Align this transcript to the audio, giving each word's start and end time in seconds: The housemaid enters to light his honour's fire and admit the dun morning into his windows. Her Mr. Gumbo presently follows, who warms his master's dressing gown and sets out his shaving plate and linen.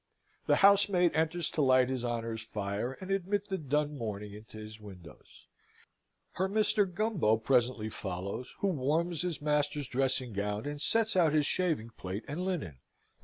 The 0.47 0.55
housemaid 0.55 1.13
enters 1.13 1.47
to 1.51 1.61
light 1.61 1.87
his 1.89 2.03
honour's 2.03 2.41
fire 2.41 2.93
and 2.93 3.11
admit 3.11 3.49
the 3.49 3.57
dun 3.59 3.99
morning 3.99 4.33
into 4.33 4.57
his 4.57 4.79
windows. 4.79 5.45
Her 6.31 6.49
Mr. 6.49 6.91
Gumbo 6.91 7.37
presently 7.37 7.91
follows, 7.91 8.55
who 8.61 8.69
warms 8.69 9.21
his 9.21 9.43
master's 9.43 9.87
dressing 9.87 10.33
gown 10.33 10.65
and 10.65 10.81
sets 10.81 11.15
out 11.15 11.33
his 11.33 11.45
shaving 11.45 11.91
plate 11.97 12.23
and 12.27 12.43
linen. 12.43 12.79